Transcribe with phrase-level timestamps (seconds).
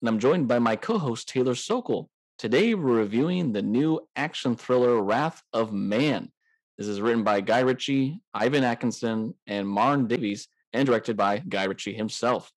[0.00, 2.08] and I'm joined by my co host, Taylor Sokol.
[2.38, 6.30] Today, we're reviewing the new action thriller Wrath of Man.
[6.78, 11.64] This is written by Guy Ritchie, Ivan Atkinson, and Marn Davies, and directed by Guy
[11.64, 12.50] Ritchie himself.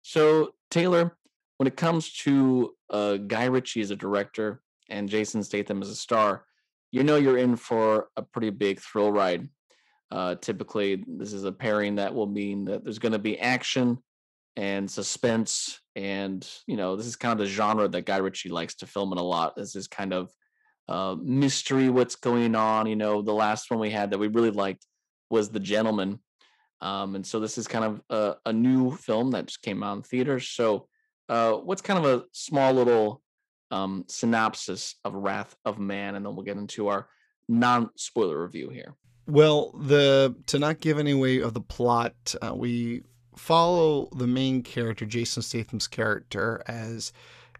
[0.00, 1.16] So, Taylor,
[1.58, 5.94] when it comes to uh, Guy Ritchie as a director and Jason Statham as a
[5.94, 6.46] star,
[6.90, 9.46] you know you're in for a pretty big thrill ride.
[10.10, 13.98] Uh, typically, this is a pairing that will mean that there's going to be action
[14.56, 18.74] and suspense, and you know this is kind of the genre that Guy Ritchie likes
[18.76, 19.56] to film in a lot.
[19.56, 20.30] This is kind of
[20.88, 22.86] uh, mystery, what's going on.
[22.86, 24.86] You know, the last one we had that we really liked
[25.30, 26.18] was The Gentleman,
[26.80, 29.96] um, and so this is kind of a, a new film that just came out
[29.96, 30.48] in theaters.
[30.48, 30.88] So
[31.28, 33.22] uh, what's kind of a small little
[33.70, 37.08] um, synopsis of Wrath of Man, and then we'll get into our
[37.48, 38.94] non-spoiler review here.
[39.26, 43.04] Well, the to not give any way of the plot, uh, we
[43.36, 47.12] follow the main character, Jason Statham's character, as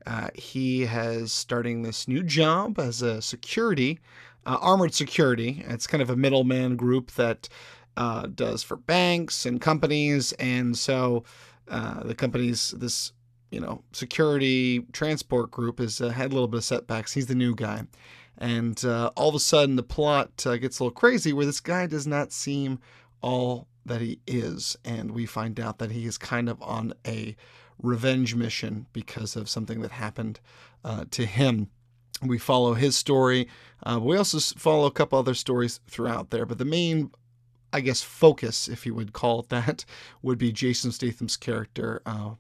[0.07, 4.01] uh, he has starting this new job as a security,
[4.47, 5.65] uh, armored security.
[5.69, 7.49] It's kind of a middleman group that
[7.97, 11.25] uh, does for banks and companies, and so
[11.69, 13.13] uh, the companies this
[13.53, 17.13] you know, security transport group has uh, had a little bit of setbacks.
[17.13, 17.85] He's the new guy.
[18.39, 21.87] And uh, all of a sudden, the plot gets a little crazy where this guy
[21.87, 22.81] does not seem
[23.21, 24.77] all that he is.
[24.85, 27.37] And we find out that he is kind of on a
[27.81, 30.41] revenge mission because of something that happened
[30.85, 31.69] uh, to him.
[32.25, 33.49] We follow his story.
[33.83, 36.47] Uh, we also follow a couple other stories throughout there.
[36.47, 37.11] But the main
[37.73, 39.85] I guess focus, if you would call it that,
[40.23, 42.33] would be Jason Statham's character, uh,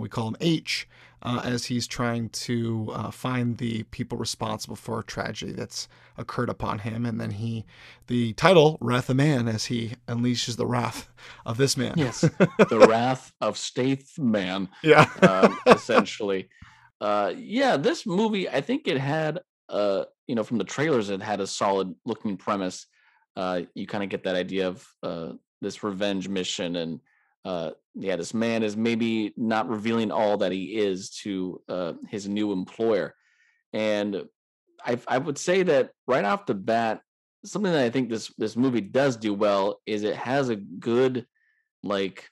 [0.00, 0.88] we call him H,
[1.22, 5.88] uh, as he's trying to uh, find the people responsible for a tragedy that's
[6.18, 7.06] occurred upon him.
[7.06, 7.64] And then he,
[8.08, 11.08] the title, Wrath of Man, as he unleashes the wrath
[11.46, 11.94] of this man.
[11.96, 12.20] Yes,
[12.68, 14.68] the wrath of Statham Man.
[14.82, 15.08] Yeah.
[15.22, 16.48] um, essentially.
[17.00, 21.22] Uh, yeah, this movie, I think it had, uh, you know, from the trailers, it
[21.22, 22.86] had a solid looking premise.
[23.36, 27.00] Uh, you kind of get that idea of uh, this revenge mission and
[27.44, 32.28] uh, yeah, this man is maybe not revealing all that he is to uh, his
[32.28, 33.14] new employer.
[33.72, 34.24] And
[34.84, 37.00] I, I would say that right off the bat,
[37.44, 41.26] something that I think this this movie does do well is it has a good
[41.82, 42.30] like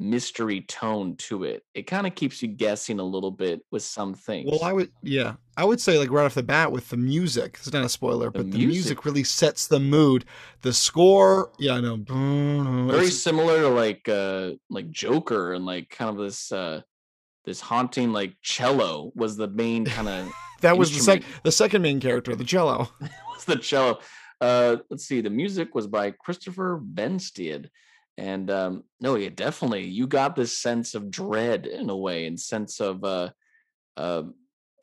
[0.00, 1.62] mystery tone to it.
[1.74, 4.48] It kind of keeps you guessing a little bit with some things.
[4.50, 7.58] Well, I would, yeah, I would say like right off the bat with the music.
[7.58, 8.68] It's not a spoiler, The but the music.
[8.68, 10.24] music really sets the mood.
[10.62, 15.90] The score, yeah, I know, very it's- similar to like uh like Joker and like
[15.90, 16.80] kind of this uh
[17.44, 20.32] this haunting like cello was the main kind of
[20.62, 21.42] that was the sec- instrument.
[21.44, 22.88] the second main character, the cello.
[23.34, 23.98] was the cello.
[24.42, 25.20] Uh, let's see.
[25.20, 27.68] The music was by Christopher Benstead,
[28.20, 29.86] and um, no, yeah, definitely.
[29.86, 33.30] You got this sense of dread in a way, and sense of uh,
[33.96, 34.24] uh,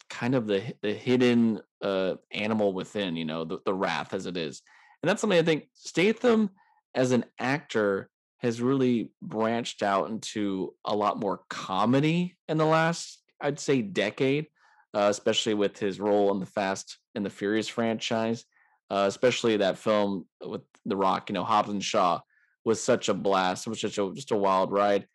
[0.09, 3.15] kind of the the hidden uh animal within.
[3.15, 4.63] You know, the the wrath as it is,
[5.01, 6.49] and that's something I think Statham
[6.95, 8.09] as an actor
[8.39, 14.47] has really branched out into a lot more comedy in the last, I'd say, decade,
[14.95, 18.45] uh, especially with his role in the Fast and the Furious franchise
[18.89, 22.19] uh, especially that film with The Rock, you know, Hobbs and Shaw
[22.67, 23.65] was such a blast.
[23.65, 25.07] It was such a just a wild ride.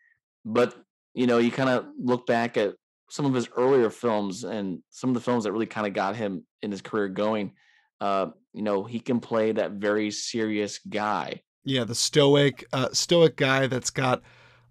[0.45, 0.75] But
[1.15, 2.75] you know, you kind of look back at
[3.11, 6.17] some of his earlier films and some of the films that really kind of got
[6.17, 7.53] him in his career going.
[8.01, 11.43] Uh, you know, he can play that very serious guy.
[11.63, 14.23] Yeah, the stoic, uh, stoic guy that's got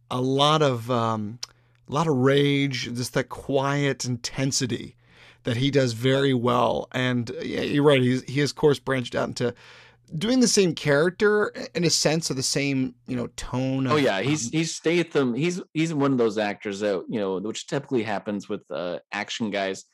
[0.10, 1.40] a lot of, um,
[1.88, 4.98] a lot of rage, just that quiet intensity
[5.44, 6.88] that he does very well.
[6.92, 8.02] And yeah, you're right.
[8.02, 9.54] He's, he has, of course, branched out into
[10.18, 13.88] doing the same character in a sense of the same, you know, tone.
[13.88, 15.34] Oh yeah, he's um, he's Statham.
[15.34, 19.52] He's he's one of those actors that you know, which typically happens with uh, action
[19.52, 19.86] guys.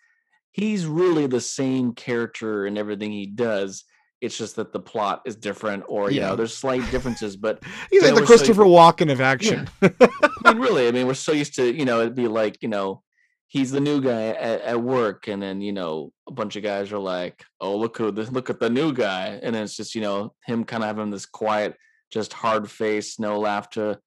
[0.52, 3.84] He's really the same character in everything he does.
[4.19, 6.30] It's just that the plot is different, or you Yeah.
[6.30, 7.38] know, there's slight differences.
[7.38, 9.69] But he's you like the we're so- Christopher Walken of action.
[9.81, 12.69] I mean, really, I mean, we're so used to you know, it'd be like you
[12.69, 13.04] know,
[13.47, 16.91] he's the new guy at, at work, and then you know, a bunch of guys
[16.91, 20.01] are like, "Oh, look who this, look at the new guy," and it's just you
[20.01, 21.75] know, him kind of having this quiet,
[22.11, 23.99] just hard face, no laughter.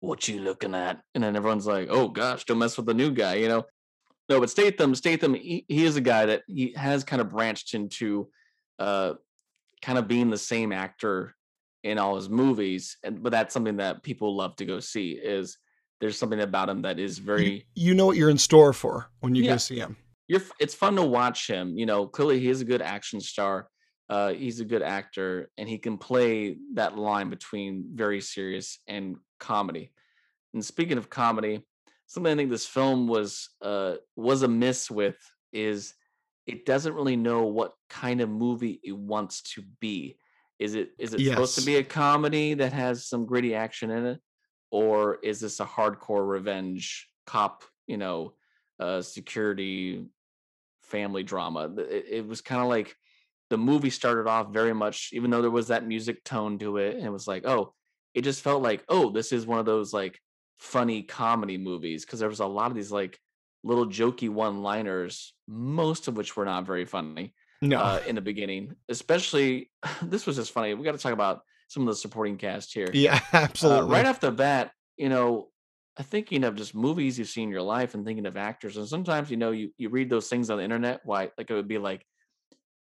[0.00, 1.00] What you looking at?
[1.14, 3.64] And then everyone's like, "Oh gosh, don't mess with the new guy," you know.
[4.28, 7.74] no, but Statham, Statham, he, he is a guy that he has kind of branched
[7.74, 8.28] into,
[8.78, 9.14] uh,
[9.82, 11.34] kind of being the same actor
[11.84, 15.12] in all his movies, and but that's something that people love to go see.
[15.12, 15.58] Is
[16.00, 19.34] there's something about him that is very you know what you're in store for when
[19.34, 19.52] you Yeah.
[19.52, 19.96] go see him.
[20.28, 23.68] you're it's fun to watch him you know clearly he is a good action star
[24.10, 29.16] uh he's a good actor and he can play that line between very serious and
[29.40, 29.90] comedy
[30.54, 31.62] and speaking of comedy
[32.06, 35.16] something i think this film was uh was amiss with
[35.52, 35.94] is
[36.46, 40.18] it doesn't really know what kind of movie it wants to be
[40.58, 44.04] is it is it supposed to be a comedy that has some gritty action in
[44.06, 44.20] it
[44.70, 48.32] or is this a hardcore revenge cop you know
[48.80, 50.06] uh security
[50.82, 51.70] family drama.
[51.78, 52.94] It, it was kind of like
[53.50, 56.96] the movie started off very much, even though there was that music tone to it,
[56.96, 57.72] and it was like, oh,
[58.14, 60.18] it just felt like, oh, this is one of those like
[60.58, 63.18] funny comedy movies because there was a lot of these like
[63.64, 67.78] little jokey one-liners, most of which were not very funny No.
[67.78, 68.74] uh, in the beginning.
[68.88, 69.70] Especially,
[70.02, 70.74] this was just funny.
[70.74, 72.88] We got to talk about some of the supporting cast here.
[72.92, 73.90] yeah, Uh, absolutely.
[73.90, 75.48] right off the bat, you know,
[75.96, 78.76] I thinking of just movies you've seen in your life and thinking of actors.
[78.76, 81.00] And sometimes, you know, you, you read those things on the internet.
[81.04, 82.04] Why, like, it would be like,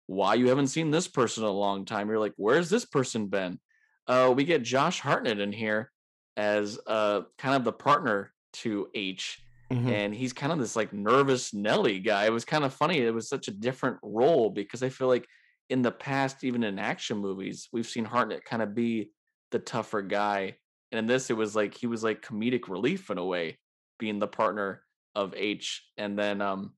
[0.07, 2.09] why you haven't seen this person in a long time.
[2.09, 3.59] You're like, where's this person been?
[4.07, 5.91] Uh, we get Josh Hartnett in here
[6.37, 9.41] as uh, kind of the partner to H.
[9.71, 9.89] Mhm.
[9.91, 12.25] And he's kind of this like nervous Nelly guy.
[12.25, 12.99] It was kind of funny.
[12.99, 15.25] It was such a different role because I feel like
[15.69, 19.11] in the past, even in action movies, we've seen Hartnett kind of be
[19.51, 20.55] the tougher guy.
[20.91, 23.57] And in this, it was like he was like comedic relief in a way,
[23.99, 24.83] being the partner
[25.15, 25.83] of H.
[25.97, 26.73] And then um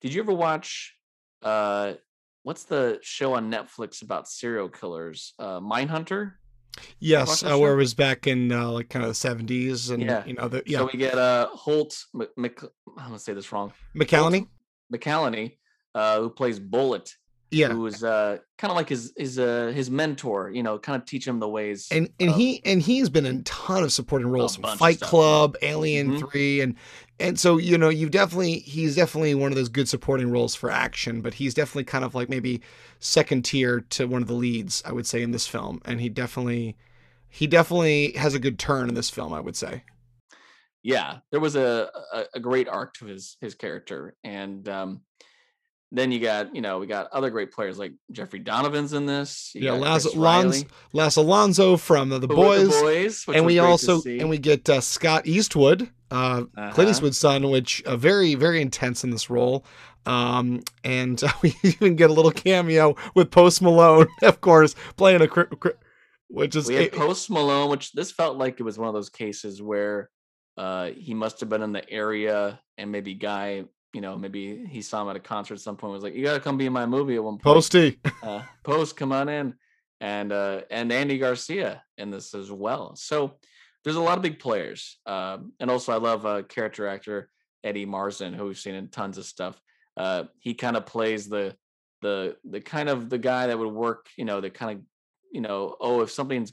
[0.00, 0.94] did you ever watch
[1.42, 1.94] uh
[2.42, 5.34] what's the show on Netflix about serial killers?
[5.38, 6.32] Uh Mindhunter?
[6.98, 10.24] Yes, uh, where it was back in uh, like kind of the seventies, and Yeah.
[10.24, 12.62] you know the yeah So we get uh Holt Mc, Mc,
[12.98, 13.72] I'm gonna say this wrong.
[13.94, 14.48] McCallany.
[14.92, 15.58] McCallany,
[15.94, 17.14] uh, who plays Bullet,
[17.52, 21.00] Yeah, who was uh, kind of like his his uh, his mentor, you know, kind
[21.00, 21.86] of teach him the ways.
[21.90, 25.00] and and of- he and he's been in a ton of supporting roles Fight.
[25.00, 26.30] Club, Alien Mhm.
[26.30, 26.74] Three, and
[27.20, 30.70] and so you know you definitely he's definitely one of those good supporting roles for
[30.70, 32.62] action, but he's definitely kind of like maybe
[33.00, 36.08] second tier to one of the leads I would say in this film, and he
[36.08, 36.76] definitely
[37.28, 39.84] he definitely has a good turn in this film I would say.
[40.82, 45.02] yeah, there was a, a a great arc to his his character, and um,
[45.94, 49.52] then you got you know we got other great players like Jeffrey Donovan's in this.
[49.54, 52.68] You Yeah, Chris Lons, Laz Alonso from the, the boys.
[52.68, 56.70] the boys, and we also and we get uh, Scott Eastwood, uh, Uh-huh.
[56.72, 59.64] Clint Eastwood's son, which uh, very very intense in this role.
[60.06, 65.28] Um, and we even get a little cameo with Post Malone, of course, playing a
[65.28, 65.72] cri- cri-
[66.28, 69.10] which is we had Post Malone, which this felt like it was one of those
[69.10, 70.08] cases where
[70.56, 74.82] uh, he must have been in the area, and maybe guy, you know, maybe he
[74.82, 75.92] saw him at a concert at some point.
[75.92, 78.00] Was like, "You got to come be in my movie at one point." Posty.
[78.22, 79.54] uh, Post, come on in,
[80.00, 82.96] and uh, and Andy Garcia in this as well.
[82.96, 83.34] So
[83.84, 87.28] there's a lot of big players, um, and also I love uh, character actor
[87.64, 89.60] Eddie Marsan, who we've seen in tons of stuff.
[89.96, 91.54] Uh, he kind of plays the
[92.00, 94.84] the the kind of the guy that would work, you know, the kind of
[95.32, 96.52] you know, oh, if something's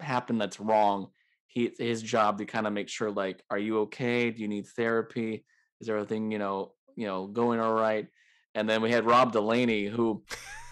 [0.00, 1.08] happened that's wrong,
[1.46, 4.30] he his job to kind of make sure like, are you okay?
[4.30, 5.44] Do you need therapy?
[5.82, 8.06] Is everything you know you know going all right?
[8.54, 10.22] And then we had Rob Delaney, who,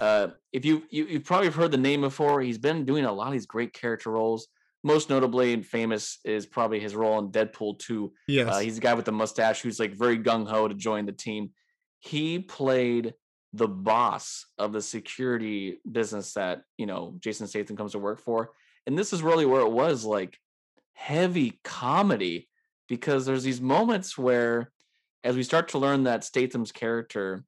[0.00, 3.29] uh, if you, you you've probably heard the name before, he's been doing a lot
[3.29, 4.49] of these great character roles.
[4.83, 8.12] Most notably and famous is probably his role in Deadpool 2.
[8.29, 8.55] Yes.
[8.55, 11.12] Uh, he's the guy with the mustache who's like very gung ho to join the
[11.12, 11.50] team.
[12.00, 13.14] He played
[13.52, 18.52] the boss of the security business that you know Jason Statham comes to work for,
[18.87, 20.38] and this is really where it was like
[20.93, 22.49] heavy comedy
[22.88, 24.71] because there's these moments where,
[25.25, 27.45] as we start to learn that Statham's character,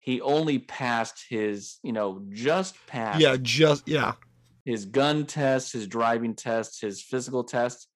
[0.00, 4.14] he only passed his you know just passed yeah, just yeah.
[4.64, 7.88] his gun test, his driving test, his physical test,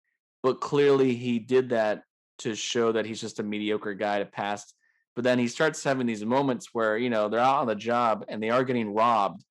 [0.43, 2.03] but clearly he did that
[2.39, 4.73] to show that he's just a mediocre guy to pass.
[5.15, 8.25] But then he starts having these moments where, you know, they're out on the job
[8.29, 9.43] and they are getting robbed.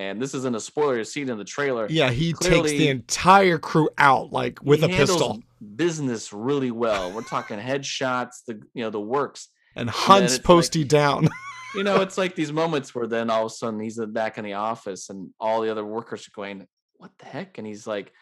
[0.00, 1.86] And this isn't a spoiler you see it in the trailer.
[1.90, 5.42] Yeah, he takes the entire crew out like with a pistol
[5.76, 7.12] Business really well.
[7.12, 9.48] We're talking headshots, the you know, the works.
[9.76, 11.28] and hunts like- Posty down.
[11.72, 14.44] You know, it's like these moments where then all of a sudden he's back in
[14.44, 16.66] the office and all the other workers are going,
[16.96, 17.58] What the heck?
[17.58, 18.12] And he's like,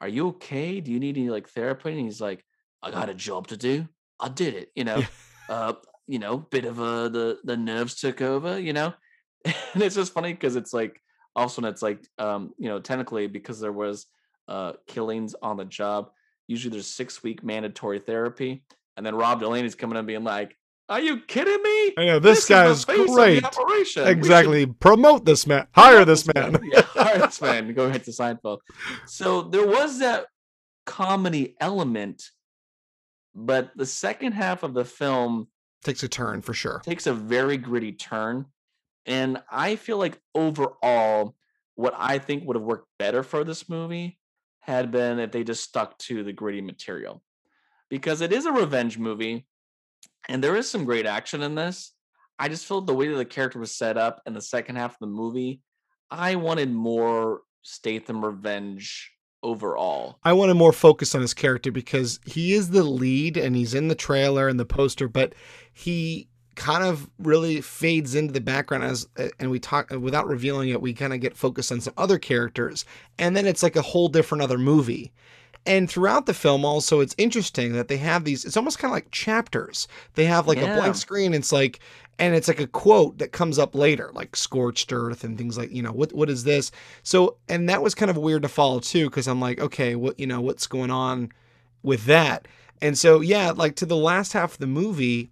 [0.00, 0.80] Are you okay?
[0.80, 1.90] Do you need any like therapy?
[1.90, 2.44] And he's like,
[2.80, 3.88] I got a job to do.
[4.20, 4.98] I did it, you know.
[4.98, 5.06] Yeah.
[5.48, 5.72] Uh,
[6.06, 8.94] you know, bit of a the the nerves took over, you know.
[9.44, 11.00] and it's just funny because it's like
[11.36, 14.06] also it's like um, you know, technically because there was
[14.48, 16.10] uh killings on the job,
[16.48, 18.64] usually there's six week mandatory therapy.
[18.96, 20.54] And then Rob Delaney's coming in being like,
[20.88, 21.94] Are you kidding me?
[21.96, 23.42] I know this, is guy is the great.
[23.44, 24.04] operation.
[24.04, 24.66] Should Exactly.
[24.66, 25.66] Promote this man.
[25.74, 26.58] Hire this man.
[26.64, 27.72] yeah, hire this man.
[27.72, 28.58] Go ahead to Seinfeld.
[29.06, 30.26] So there was that
[30.84, 32.22] comedy element,
[33.34, 35.48] but the second half of the film
[35.84, 36.80] Takes a turn for sure.
[36.84, 38.46] takes a very gritty turn.
[39.06, 41.34] And I feel like overall,
[41.74, 44.18] what I think would have worked better for this movie
[44.60, 47.22] had been if they just stuck to the gritty material.
[47.88, 49.46] Because it is a revenge movie
[50.28, 51.92] and there is some great action in this.
[52.38, 54.92] I just felt the way that the character was set up in the second half
[54.92, 55.60] of the movie,
[56.10, 60.18] I wanted more Statham revenge overall.
[60.22, 63.88] I wanted more focus on his character because he is the lead and he's in
[63.88, 65.34] the trailer and the poster, but
[65.72, 70.82] he kind of really fades into the background as and we talk without revealing it
[70.82, 72.84] we kind of get focused on some other characters.
[73.18, 75.12] And then it's like a whole different other movie.
[75.64, 78.96] And throughout the film also it's interesting that they have these it's almost kind of
[78.96, 79.88] like chapters.
[80.14, 81.80] They have like a blank screen it's like
[82.18, 85.70] and it's like a quote that comes up later like scorched earth and things like
[85.70, 86.70] you know what what is this?
[87.02, 90.20] So and that was kind of weird to follow too because i'm like okay what
[90.20, 91.32] you know what's going on
[91.82, 92.46] with that?
[92.82, 95.30] And so yeah like to the last half of the movie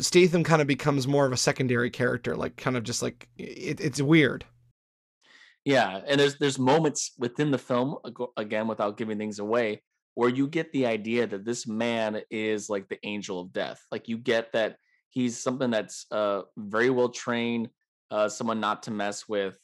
[0.00, 3.80] statham kind of becomes more of a secondary character like kind of just like it,
[3.80, 4.44] it's weird
[5.64, 7.96] Yeah, and there's there's moments within the film
[8.36, 9.82] again without giving things away
[10.14, 13.84] where you get the idea that this man is like the angel of death.
[13.90, 14.76] Like you get that
[15.10, 17.70] he's something that's uh very well trained,
[18.10, 19.56] uh someone not to mess with.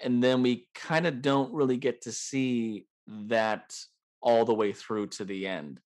[0.00, 3.74] And then we kind of don't really get to see that
[4.20, 5.80] all the way through to the end.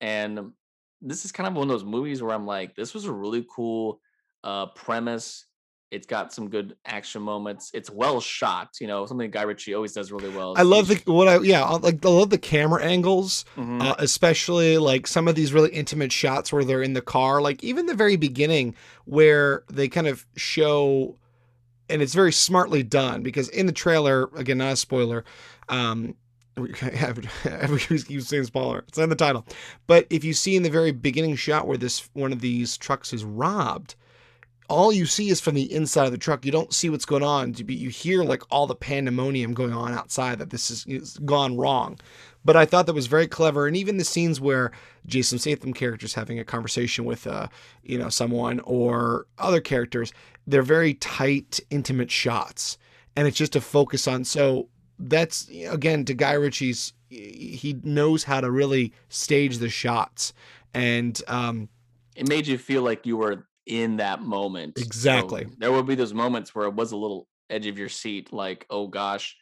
[0.00, 0.52] And
[1.00, 3.46] this is kind of one of those movies where I'm like this was a really
[3.54, 4.00] cool
[4.44, 5.44] uh premise
[5.90, 7.70] it's got some good action moments.
[7.72, 10.52] It's well shot, you know, something Guy Ritchie always does really well.
[10.58, 13.82] i love the what i yeah like i love the camera angles Mhm.
[13.82, 17.64] uh, especially like some of these really intimate shots where they're in the car like
[17.64, 18.74] even the very beginning
[19.06, 21.16] where they kind of show
[21.88, 25.24] and it's very smartly done because in the trailer again not a spoiler
[25.70, 26.14] um
[27.46, 29.46] every keep saying spoiler it's in the title
[29.86, 33.12] but if you see in the very beginning shot where this one of these trucks
[33.12, 33.94] is robbed
[34.68, 36.44] all you see is from the inside of the truck.
[36.44, 37.54] You don't see what's going on.
[37.56, 41.98] You hear like all the pandemonium going on outside that this is is gone wrong.
[42.44, 44.70] But I thought that was very clever, and even the scenes where
[45.06, 47.48] Jason Statham characters having a conversation with, uh,
[47.82, 50.12] you know, someone or other characters,
[50.46, 52.78] they're very tight, intimate shots,
[53.16, 54.24] and it's just a focus on.
[54.24, 56.92] So that's again to Guy Ritchie's.
[57.08, 60.32] He knows how to really stage the shots,
[60.74, 61.68] and um,
[62.16, 64.78] it made you feel like you were in that moment.
[64.78, 65.46] So Exactly.
[65.58, 68.66] there would be those moments where it was a little edge of your seat, like,
[68.70, 69.36] oh gosh,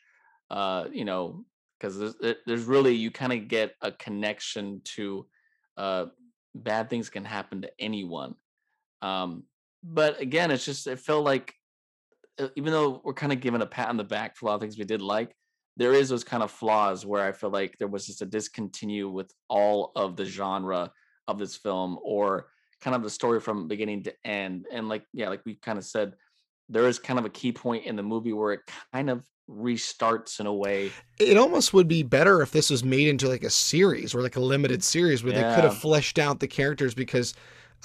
[0.50, 1.44] uh, you know,
[1.78, 5.26] because there's, there's really you kind of get a connection to
[5.76, 6.06] uh,
[6.54, 8.34] bad things can happen to anyone.
[9.02, 9.44] Um,
[9.82, 11.54] but again, it's just it felt like
[12.38, 14.56] uh, even though we're kind of given a pat on the back for a lot
[14.56, 15.34] of things we did like,
[15.76, 19.08] there is those kind of flaws where I feel like there was just a discontinue
[19.08, 20.92] with all of the genre
[21.28, 22.48] of this film or
[22.80, 24.66] kind of the story from beginning to end.
[24.70, 26.14] And like, yeah, like we kind of said,
[26.68, 28.60] there is kind of a key point in the movie where it
[28.92, 30.98] kind of restarts in a way.
[31.18, 34.36] it almost would be better if this was made into like a series or like
[34.36, 37.34] a limited series where they could have fleshed out the characters because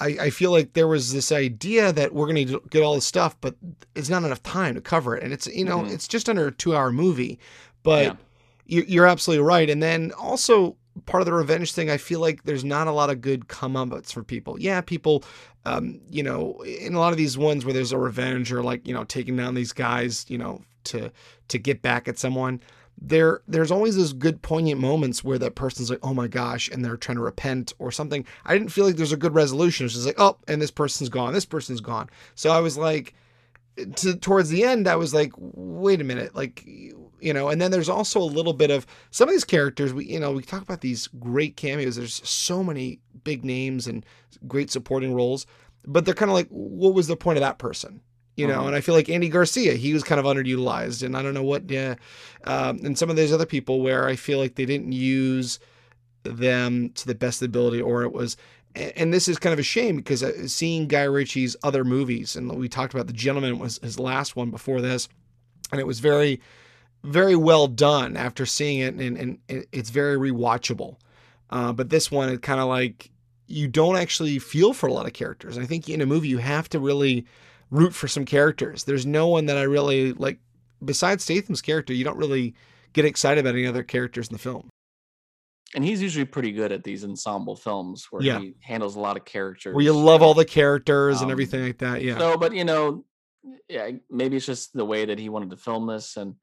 [0.00, 3.06] I, I feel like there was this idea that we're going to get all this
[3.06, 3.54] stuff, but
[3.94, 5.22] it's not enough time to cover it.
[5.22, 5.92] And it's, you know, Mhm.
[5.92, 7.38] it's just under a two hour movie,
[7.82, 8.12] but Yeah.
[8.66, 9.68] you- you're absolutely right.
[9.68, 13.10] And then also part of the revenge thing, I feel like there's not a lot
[13.10, 14.56] of good come ups for people.
[14.60, 15.24] Yeah, people,
[15.64, 18.86] um, you know, in a lot of these ones where there's a revenge or like,
[18.86, 21.10] you know, taking down these guys, you know, to
[21.48, 22.60] to get back at someone.
[23.00, 26.84] There there's always those good poignant moments where that person's like, oh my gosh, and
[26.84, 28.24] they're trying to repent or something.
[28.44, 29.86] I didn't feel like there's a good resolution.
[29.86, 32.10] It's just like, oh, and this person's gone, this person's gone.
[32.34, 33.14] So I was like,
[33.96, 36.66] to, towards the end, I was like, wait a minute, like
[37.22, 37.48] you know.
[37.48, 39.92] And then there's also a little bit of some of these characters.
[39.94, 41.96] We you know we talk about these great cameos.
[41.96, 44.04] There's so many big names and
[44.48, 45.46] great supporting roles,
[45.86, 48.00] but they're kind of like, what was the point of that person?
[48.36, 48.68] You know, Mhm.
[48.68, 51.42] and I feel like Andy Garcia, he was kind of underutilized, and I don't know
[51.42, 51.96] what, yeah,
[52.44, 55.58] um, and some of those other people where I feel like they didn't use
[56.24, 58.36] them to the best ability, or it was
[58.74, 62.50] and this is kind of a shame because uh, seeing Guy Ritchie's other movies, and
[62.56, 65.10] we talked about The Gentleman was his last one before this,
[65.70, 66.40] and it was very,
[67.04, 69.38] very well done after seeing it, and, and
[69.72, 70.96] it's very rewatchable.
[71.50, 73.10] Uh, but this one, it kind of like
[73.46, 75.58] you don't actually feel for a lot of characters.
[75.58, 77.26] I think in a movie you have to really
[77.70, 78.84] root for some characters.
[78.84, 80.38] There's no one that I really like
[80.84, 81.92] besides Statham's character.
[81.92, 82.54] You don't really
[82.92, 84.68] get excited about any other characters in the film.
[85.74, 88.38] and he's usually pretty good at these ensemble films where Yeah.
[88.40, 89.74] he handles a lot of characters.
[89.74, 92.02] Where you love all the characters and Um, everything like that.
[92.02, 92.18] Yeah.
[92.18, 93.06] So, but you know,
[93.70, 96.34] yeah, maybe it's just the way that he wanted to film this, and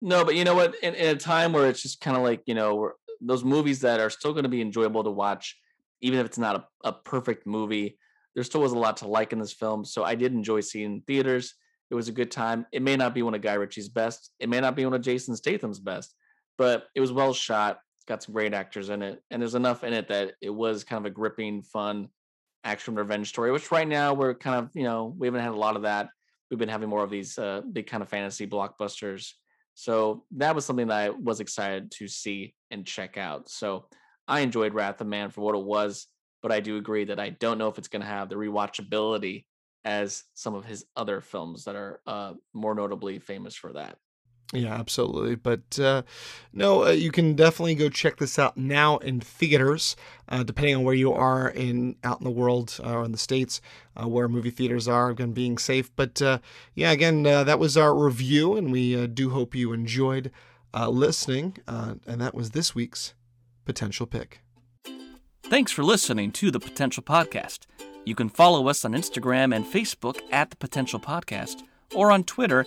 [0.00, 0.74] no, but you know what?
[0.82, 4.00] In, in a time where it's just kind of like you know, those movies that
[4.00, 5.56] are still going to be enjoyable to watch,
[6.00, 7.98] even if it's not a, a perfect movie,
[8.34, 9.84] there still was a lot to like in this film.
[9.84, 11.54] So I did enjoy seeing theaters.
[11.90, 12.66] It was a good time.
[12.72, 14.30] It may not be one of Guy Ritchie's best.
[14.38, 16.14] It may not be one of Jason Statham's best,
[16.56, 17.80] but it was well shot.
[18.06, 21.04] Got some great actors in it, and there's enough in it that it was kind
[21.04, 22.08] of a gripping, fun
[22.64, 23.52] action revenge story.
[23.52, 26.08] Which right now we're kind of you know we haven't had a lot of that.
[26.50, 29.32] We've been having more of these uh, big kind of fantasy blockbusters.
[29.78, 33.48] So that was something that I was excited to see and check out.
[33.48, 33.86] So
[34.26, 36.08] I enjoyed Wrath of Man for what it was,
[36.42, 39.44] but I do agree that I don't know if it's going to have the rewatchability
[39.84, 43.98] as some of his other films that are uh, more notably famous for that.
[44.52, 45.34] Yeah, absolutely.
[45.34, 46.02] But uh,
[46.54, 49.94] no, uh, you can definitely go check this out now in theaters,
[50.28, 53.18] uh, depending on where you are in out in the world uh, or in the
[53.18, 53.60] states
[53.94, 55.10] uh, where movie theaters are.
[55.10, 55.94] Again, being safe.
[55.94, 56.38] But uh,
[56.74, 60.30] yeah, again, that was our review, and we do hope you enjoyed
[60.74, 61.58] listening.
[61.66, 63.14] And that was this week's
[63.66, 64.40] potential pick.
[65.44, 67.66] Thanks for listening to the Potential Podcast.
[68.04, 71.62] You can follow us on Instagram and Facebook at the Potential Podcast
[71.94, 72.66] or on Twitter